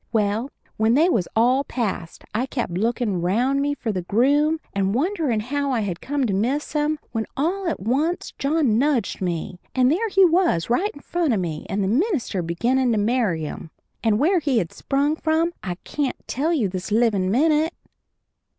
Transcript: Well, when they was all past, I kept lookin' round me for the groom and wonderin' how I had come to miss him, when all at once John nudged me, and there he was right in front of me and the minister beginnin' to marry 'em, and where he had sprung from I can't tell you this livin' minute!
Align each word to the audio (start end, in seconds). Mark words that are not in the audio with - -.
Well, 0.11 0.49
when 0.77 0.95
they 0.95 1.09
was 1.09 1.27
all 1.35 1.63
past, 1.63 2.23
I 2.33 2.47
kept 2.47 2.71
lookin' 2.73 3.21
round 3.21 3.61
me 3.61 3.75
for 3.75 3.91
the 3.91 4.01
groom 4.01 4.59
and 4.73 4.95
wonderin' 4.95 5.41
how 5.41 5.69
I 5.71 5.81
had 5.81 6.01
come 6.01 6.25
to 6.25 6.33
miss 6.33 6.73
him, 6.73 6.97
when 7.11 7.27
all 7.37 7.67
at 7.67 7.79
once 7.79 8.33
John 8.39 8.79
nudged 8.79 9.21
me, 9.21 9.59
and 9.75 9.91
there 9.91 10.09
he 10.09 10.25
was 10.25 10.71
right 10.71 10.89
in 10.89 11.01
front 11.01 11.35
of 11.35 11.39
me 11.39 11.67
and 11.69 11.83
the 11.83 11.87
minister 11.87 12.41
beginnin' 12.41 12.91
to 12.93 12.97
marry 12.97 13.45
'em, 13.45 13.69
and 14.03 14.17
where 14.17 14.39
he 14.39 14.57
had 14.57 14.73
sprung 14.73 15.15
from 15.17 15.53
I 15.61 15.75
can't 15.83 16.17
tell 16.27 16.51
you 16.51 16.67
this 16.67 16.91
livin' 16.91 17.29
minute! 17.29 17.71